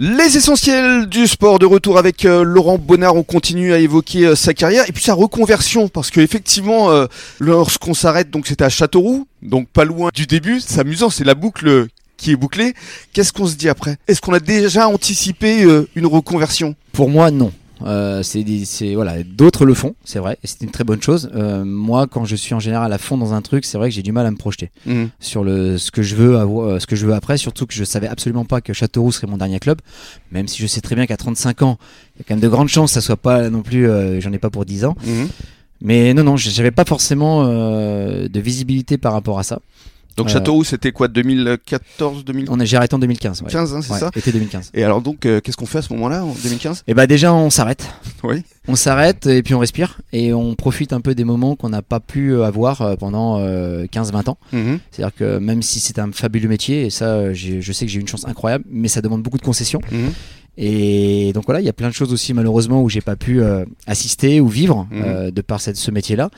[0.00, 3.16] Les essentiels du sport de retour avec euh, Laurent Bonnard.
[3.16, 7.06] On continue à évoquer euh, sa carrière et puis sa reconversion parce que effectivement, euh,
[7.40, 10.60] lorsqu'on s'arrête, donc c'était à Châteauroux, donc pas loin du début.
[10.60, 12.74] C'est amusant, c'est la boucle qui est bouclée.
[13.12, 13.96] Qu'est-ce qu'on se dit après?
[14.06, 15.66] Est-ce qu'on a déjà anticipé
[15.96, 16.76] une reconversion?
[16.92, 17.50] Pour moi, non.
[17.84, 21.30] Euh, c'est voilà, d'autres le font, c'est vrai, et c'est une très bonne chose.
[21.34, 23.94] Euh, moi, quand je suis en général à fond dans un truc, c'est vrai que
[23.94, 25.10] j'ai du mal à me projeter Mhm.
[25.20, 27.36] sur le ce que je veux avoir, euh, ce que je veux après.
[27.38, 29.78] Surtout que je savais absolument pas que Châteauroux serait mon dernier club,
[30.32, 31.78] même si je sais très bien qu'à 35 ans,
[32.16, 33.88] il y a quand même de grandes chances que ça soit pas non plus.
[33.88, 34.96] euh, J'en ai pas pour 10 ans.
[35.06, 35.28] Mhm.
[35.80, 39.60] Mais non, non, j'avais pas forcément euh, de visibilité par rapport à ça.
[40.18, 43.42] Donc Euh, Châteauroux, c'était quoi 2014, 2015 On a, j'ai arrêté en 2015.
[43.42, 43.56] Ouais.
[43.56, 44.72] hein, c'est Ouais, ça Été 2015.
[44.74, 47.32] Et alors donc, euh, qu'est-ce qu'on fait à ce moment-là, en 2015 Et bah déjà,
[47.32, 47.88] on s'arrête.
[48.24, 48.42] Oui.
[48.66, 51.80] On s'arrête et puis on respire et on profite un peu des moments qu'on n'a
[51.82, 54.38] pas pu euh, avoir pendant euh, 15-20 ans.
[54.52, 54.80] Mhm.
[54.90, 58.00] C'est-à-dire que même si c'est un fabuleux métier, et ça, j'ai- je sais que j'ai
[58.00, 59.80] une chance incroyable, mais ça demande beaucoup de concessions.
[59.92, 60.12] Mhm.
[60.60, 63.40] Et donc voilà, il y a plein de choses aussi malheureusement où j'ai pas pu
[63.40, 66.28] euh, assister ou vivre euh, de par cette, ce métier-là.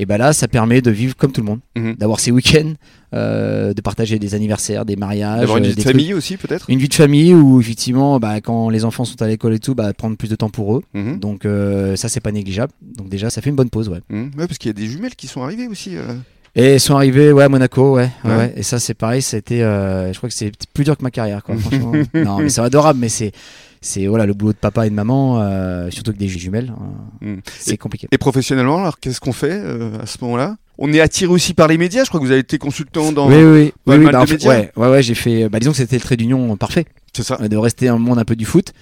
[0.00, 1.96] Et ben là, ça permet de vivre comme tout le monde, Mhm.
[1.96, 2.72] d'avoir ses week-ends,
[3.12, 6.38] euh, de partager des anniversaires, des mariages, D'avoir une euh, vie de trucs- famille aussi,
[6.38, 6.70] peut-être?
[6.70, 9.74] Une vie de famille où effectivement, bah, quand les enfants sont à l'école et tout,
[9.74, 10.82] bah, prendre plus de temps pour eux.
[10.94, 11.18] Mhm.
[11.18, 12.72] Donc euh, ça, c'est pas négligeable.
[12.96, 14.00] Donc déjà, ça fait une bonne pause, ouais.
[14.08, 14.30] Mhm.
[14.38, 15.96] Ouais, parce qu'il y a des jumelles qui sont arrivées aussi.
[15.96, 16.14] euh.
[16.56, 18.52] Et ils sont arrivés, ouais, à Monaco, ouais, ouais.
[18.56, 21.44] Et ça, c'est pareil, c'était, euh, je crois que c'est plus dur que ma carrière,
[21.44, 21.54] quoi.
[21.58, 21.92] Franchement.
[22.14, 23.30] non, mais c'est adorable, mais c'est,
[23.80, 26.72] c'est voilà, le boulot de papa et de maman, euh, surtout que des jumelles,
[27.22, 27.40] euh, Mhm.
[27.58, 28.08] c'est compliqué.
[28.10, 30.56] Et professionnellement, alors qu'est-ce qu'on fait euh, à ce moment-là?
[30.82, 32.04] On est attiré aussi par les médias.
[32.04, 33.28] Je crois que vous avez été consultant dans.
[33.28, 35.76] Oui, oui, oui, oui, bah, en fait, ouais, ouais, ouais, j'ai fait, bah, disons que
[35.76, 37.36] c'était le trait d'union parfait, C'est ça.
[37.36, 38.72] de rester dans le monde un peu du foot,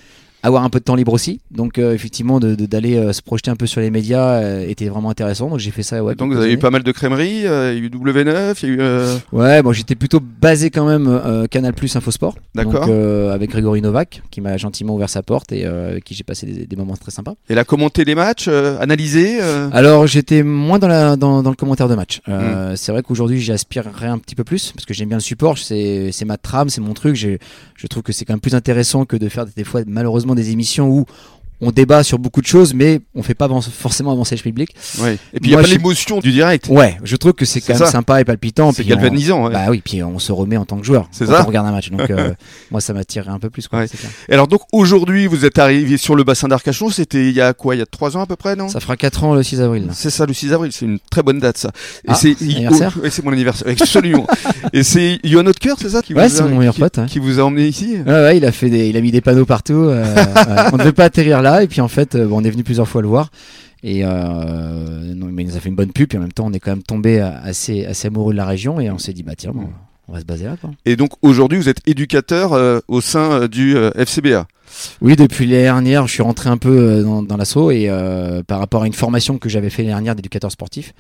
[0.43, 1.41] avoir un peu de temps libre aussi.
[1.51, 4.69] Donc euh, effectivement, de, de- d'aller euh, se projeter un peu sur les médias euh,
[4.69, 5.49] était vraiment intéressant.
[5.51, 6.15] Donc j'ai fait ça, ouais.
[6.15, 7.47] Donc vous avez eu pas mal de crèmeries.
[7.47, 9.19] euh, Il y a eu W9, il y a eu.
[9.33, 12.37] Ouais, bon, j'étais plutôt basé quand même Canal Plus Infosport.
[12.55, 12.89] D'accord.
[13.33, 16.67] Avec Grégory Novak, qui m'a gentiment ouvert sa porte et avec qui j'ai passé des,
[16.67, 17.35] des moments très sympas.
[17.49, 19.39] Elle a commenté les matchs, analysé.
[19.41, 22.19] euh, Alors, j'étais moins dans, la, dans, dans le commentaire de match.
[22.27, 22.31] Mm.
[22.31, 25.59] Euh, C'est vrai qu'aujourd'hui, j'aspirerais un petit peu plus parce que j'aime bien le support.
[25.59, 27.17] C'est ma trame, c'est mon truc.
[27.17, 30.51] Je trouve que c'est quand même plus intéressant que de faire des fois, malheureusement, des
[30.51, 31.05] émissions où
[31.61, 34.75] on débat sur beaucoup de choses, mais on fait pas forcément avancer le public.
[35.01, 35.15] ouais.
[35.35, 36.69] Et puis il y a pas je- l'émotion du direct.
[36.69, 37.87] Ouais, je trouve que c'est quand même ça.
[37.91, 38.73] sympa et palpitant.
[38.73, 39.47] C'est puis on- galvanisant.
[39.47, 39.53] ouais.
[39.53, 41.09] Bah oui, puis on se remet en tant que joueur.
[41.11, 41.43] C'est ça.
[41.43, 41.91] On regarde un match.
[41.91, 42.33] Donc, euh,
[42.71, 43.67] moi, ça m'attirait un peu plus.
[43.69, 43.87] Quoi, Ouais.
[44.29, 46.91] Et alors donc aujourd'hui, vous êtes arrivé sur le bassin d'Arcachon.
[46.91, 47.75] C'était il y a quoi?
[47.75, 48.69] Il y a trois ans à peu près, non?
[48.69, 49.89] Ça fera 4 ans le 6 avril.
[49.93, 51.71] C'est ça, le 6 avril, c'est une très bonne date ça.
[52.05, 54.27] Et Ah, c'est anniversaire c'est mon anniversaire, absolument.
[54.73, 57.01] et c'est Johan Hautecœur, c'est ça qui Ouais, vous c'est a, mon meilleur qui, pote,
[57.07, 57.97] qui vous a emmené ici?
[58.07, 59.73] Ouais, il a fait des, il a mis des panneaux partout.
[59.75, 60.05] euh.
[60.73, 62.89] On ne devait pas atterrir là, et puis en fait, euh, on est venu plusieurs
[62.89, 63.31] fois le voir.
[63.83, 66.13] Et euh, non, mais il nous a fait une bonne pub.
[66.13, 68.47] Et en même temps, on est quand même tombé euh, assez, assez amoureux de la
[68.47, 69.69] région, et on s'est dit, bah tiens, bon,
[70.09, 70.57] on va se baser là.
[70.61, 70.71] Quoi.
[70.85, 74.47] Et donc aujourd'hui, vous êtes éducateur euh, au sein euh, du FCBA.
[75.01, 77.91] Oui, depuis l'année dernière, je suis rentré un peu dans, dans l'assaut et
[78.47, 80.93] par rapport à une formation que j'avais fait l'année dernière d'éducateur sportif.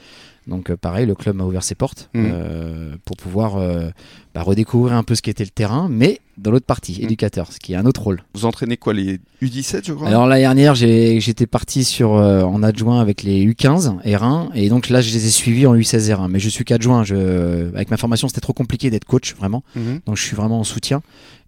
[0.49, 2.31] Donc euh, pareil, le club m'a ouvert ses portes Mhm.
[2.33, 3.91] euh, pour pouvoir euh,
[4.35, 7.05] bah, redécouvrir un peu ce qu'était le terrain, mais dans l'autre partie, Mhm.
[7.05, 8.23] éducateur, ce qui est un autre rôle.
[8.35, 10.09] Vous entraînez quoi les U17, je crois?
[10.09, 14.69] Alors l'année dernière, j'ai- j'étais parti sur euh, en adjoint avec les U15 R1 et
[14.71, 16.29] donc là je les ai suivis en U16 R1.
[16.31, 17.05] Mais je suis qu'adjoint.
[17.05, 19.63] Je avec ma formation, c'était trop compliqué d'être coach vraiment.
[19.77, 20.01] Mhm.
[20.07, 21.03] Donc je suis vraiment en soutien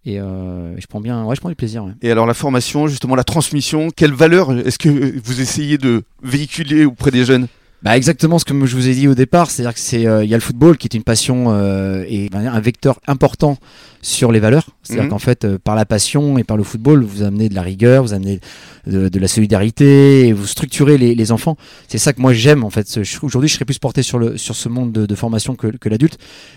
[0.04, 1.84] et je prends bien, ouais, je prends du plaisir.
[1.84, 1.92] ouais.
[2.02, 6.84] Et alors la formation, justement la transmission, quelle valeur est-ce que vous essayez de véhiculer
[6.84, 7.46] auprès des jeunes?
[7.82, 10.28] Bah exactement ce que je vous ai dit au départ, c'est-à-dire que c'est euh, il
[10.28, 13.56] y a le football qui est une passion euh, et un vecteur important
[14.02, 14.66] sur les valeurs.
[14.82, 15.10] C'est-à-dire Mhm.
[15.10, 18.02] qu'en fait, euh, par la passion et par le football, vous amenez de la rigueur,
[18.02, 18.40] vous amenez
[18.86, 21.56] de, de la solidarité, et vous structurez les, les enfants.
[21.86, 22.98] C'est ça que moi j'aime en fait.
[23.22, 25.88] Aujourd'hui, je serais plus porté sur le sur ce monde de, de formation que, que
[25.90, 26.16] l'adulte,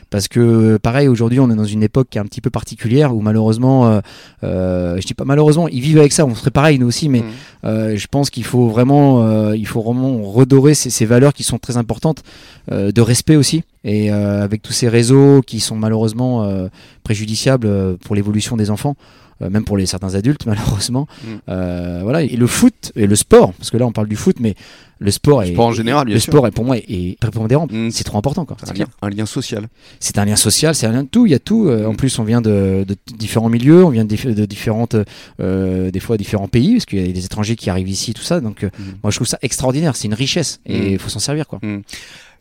[0.10, 3.14] parce que pareil, aujourd'hui, on est dans une époque qui est un petit peu particulière
[3.14, 4.00] où malheureusement, euh,
[4.46, 6.26] euh, je dis pas malheureusement, ils vivent avec ça.
[6.26, 7.26] On serait pareil nous aussi, mais Mhm.
[7.66, 11.44] euh, je pense qu'il faut vraiment, euh, il faut vraiment redorer ces, ces valeurs qui
[11.44, 12.24] sont très importantes,
[12.72, 13.64] de respect aussi.
[13.84, 16.68] Et euh, avec tous ces réseaux qui sont malheureusement euh,
[17.04, 18.96] préjudiciables euh, pour l'évolution des enfants,
[19.42, 21.08] euh, même pour les certains adultes malheureusement.
[21.24, 21.28] Mm.
[21.50, 22.22] Euh, voilà.
[22.22, 24.56] Et le foot et le sport, parce que là on parle du foot, mais
[25.00, 26.32] le sport est Sport en général, bien le sûr.
[26.32, 27.68] sport est pour moi est, prépondérant.
[27.70, 27.90] Mm.
[27.92, 28.56] C'est trop important quoi.
[28.64, 29.68] C'est un lien, un lien social.
[30.00, 31.26] C'est un lien social, c'est un lien de tout.
[31.26, 31.70] Il y a tout.
[31.70, 31.98] En Mm.
[31.98, 34.96] plus, on vient de, de différents milieux, on vient de, de différentes,
[35.42, 38.22] euh, des fois différents pays, parce qu'il y a des étrangers qui arrivent ici, tout
[38.24, 38.40] ça.
[38.40, 38.70] Donc, Mm.
[39.04, 39.98] moi, je trouve ça extraordinaire.
[39.98, 41.60] C'est une richesse et il faut s'en servir, quoi.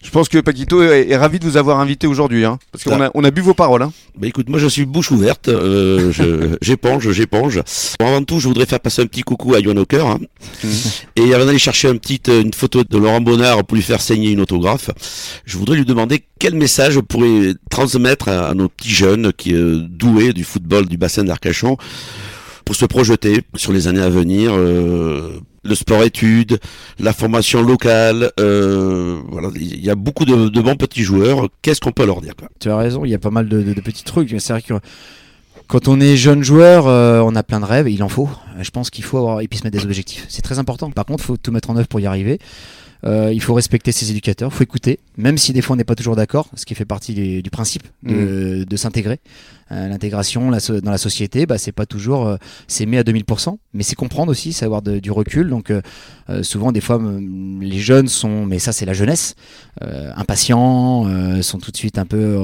[0.03, 2.99] Je pense que Paquito est, est ravi de vous avoir invité aujourd'hui, hein, parce qu'on
[2.99, 3.07] Ça.
[3.07, 3.83] a, on a bu vos paroles.
[3.83, 3.93] Hein.
[4.19, 7.63] Bah écoute, moi je suis bouche ouverte, euh, je- j'éponge, j'éponge.
[8.01, 10.05] Bon, avant tout, je voudrais faire passer un petit coucou à Yohan Hawker.
[10.07, 10.19] Hein.
[11.17, 14.01] Et avant d'aller chercher un petit, euh, une photo de Laurent Bonnard pour lui faire
[14.01, 14.91] signer une autographe,
[15.45, 19.79] je voudrais lui demander quel message pourrait transmettre à, à nos petits jeunes qui euh,
[19.89, 21.77] doués du football du bassin d'Arcachon
[22.65, 24.53] pour se projeter sur les années à venir.
[24.55, 25.31] Euh,
[25.65, 26.59] le sport-études,
[26.99, 31.49] la formation locale, euh, voilà, il y a beaucoup de, bons petits joueurs.
[31.63, 32.49] Qu'est-ce qu'on peut leur dire quoi?
[32.61, 34.35] Tu as raison, il y a pas mal de, de petits trucs.
[34.39, 34.75] C'est vrai que
[35.73, 38.29] quand on est jeune joueur, euh, on a plein de rêves, il en faut.
[38.61, 40.27] Je pense qu'il faut avoir et puis se mettre des objectifs.
[40.29, 40.91] C'est très important.
[40.91, 42.39] Par contre, il faut tout mettre en œuvre pour y arriver.
[43.05, 45.85] Euh, il faut respecter ses éducateurs, il faut écouter, même si des fois on n'est
[45.85, 48.77] pas toujours d'accord, ce qui fait partie du, principe de, mm.
[48.77, 49.19] s'intégrer.
[49.73, 52.37] Euh, l'intégration dans la société, bah, c'est pas toujours euh,
[52.69, 55.49] s'aimer à 2000%, mais c'est comprendre aussi, c'est avoir du recul.
[55.49, 55.73] Donc
[56.43, 57.01] souvent, des fois,
[57.61, 59.35] les jeunes sont, mais ça c'est la jeunesse,
[59.81, 61.05] impatients,
[61.43, 62.37] sont tout de suite un peu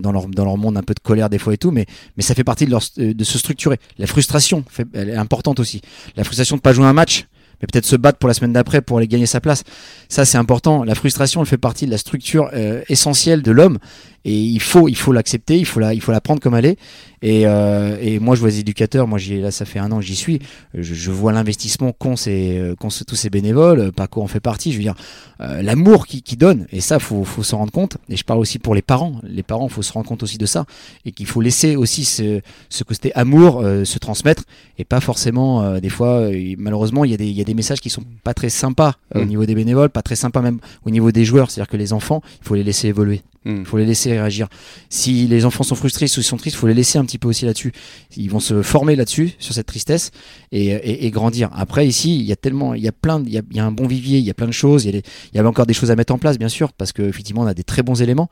[0.00, 1.86] dans, leur, dans leur monde, un peu de colère des fois et tout, mais,
[2.16, 3.78] mais ça fait partie de, leur, de se structurer.
[3.98, 5.80] La frustration, elle est importante aussi.
[6.16, 7.26] La frustration de pas jouer un match,
[7.60, 9.64] mais peut-être se battre pour la semaine d'après pour aller gagner sa place.
[10.08, 10.84] Ça, c'est important.
[10.84, 13.78] La frustration, elle fait partie de la structure euh, essentielle de l'homme
[14.24, 16.66] et il faut il faut l'accepter il faut la il faut la prendre comme elle
[16.66, 16.78] est.
[17.22, 20.04] Et, euh, et moi je vois les éducateurs moi là ça fait un an que
[20.04, 20.40] j'y suis.
[20.74, 22.74] Je, vois l'investissement qu'ont ces,
[23.06, 24.72] tous ces bénévoles Paco en fait partie.
[24.72, 24.94] Je veux dire
[25.40, 26.66] euh, l'amour qui, qui donne.
[26.70, 27.96] Et ça faut faut s'en rendre compte.
[28.10, 29.20] Et je parle aussi pour les parents.
[29.22, 30.66] Les parents faut se rendre compte aussi de ça.
[31.06, 34.44] Et qu'il faut laisser aussi ce, ce côté amour euh, se transmettre.
[34.78, 36.28] Et pas forcément euh, des fois
[36.58, 38.94] malheureusement il y a des il y a des messages qui sont pas très sympas
[39.14, 39.24] au mm.
[39.26, 41.50] niveau des bénévoles pas très sympas même au niveau des joueurs.
[41.50, 43.64] C'est à dire que les enfants il faut les laisser évoluer il mm.
[43.64, 44.48] faut les laisser réagir.
[44.88, 47.18] Si les enfants sont frustrés, ou ils sont tristes, il faut les laisser un petit
[47.18, 47.72] peu aussi là-dessus.
[48.16, 50.10] Ils vont se former là-dessus, sur cette tristesse,
[50.52, 51.50] et, grandir.
[51.54, 53.86] Après, ici, il y a tellement, il y a plein, il y a, un bon
[53.86, 54.84] vivier, il y a plein de choses.
[54.84, 55.02] Il
[55.34, 57.54] y, a encore des choses à mettre en place, bien sûr, parce qu'effectivement, on a
[57.54, 58.28] des très bons éléments.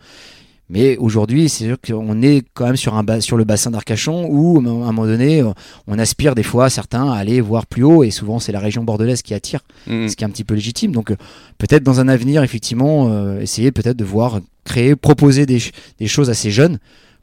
[0.71, 4.57] Mais aujourd'hui, c'est sûr qu'on est quand même sur, un sur le bassin d'Arcachon où,
[4.57, 5.43] à un moment donné,
[5.87, 8.83] on aspire des fois certains à aller voir plus haut et souvent c'est la région
[8.83, 10.09] bordelaise qui attire, mm.
[10.09, 10.93] ce qui est un petit peu légitime.
[10.93, 11.13] Donc
[11.59, 15.61] peut-être dans un avenir, effectivement, euh, essayer peut-être de voir créer, proposer des,
[15.99, 16.79] des, choses à ces jeunes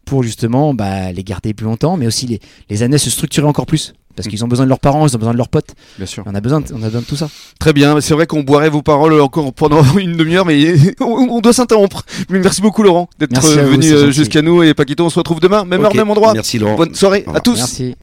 [0.05, 2.39] pour justement bah, les garder plus longtemps, mais aussi les,
[2.69, 3.93] les années se structurer encore plus.
[4.15, 5.75] Parce qu'ils ont besoin de leurs parents, ils ont besoin de leurs potes.
[5.95, 6.23] Bien sûr.
[6.25, 7.29] On a besoin de, on a besoin de tout ça.
[7.57, 8.01] Très bien.
[8.01, 12.03] C'est vrai qu'on boirait vos paroles encore pendant une demi-heure, mais on, doit s'interrompre.
[12.29, 14.61] Merci beaucoup, Laurent, d'être venu euh, jusqu'à nous.
[14.61, 16.33] Et Paquito, on se retrouve demain, même heure, même endroit.
[16.33, 16.75] Merci, Laurent.
[16.75, 17.57] Bonne soirée à tous.
[17.57, 17.95] Merci.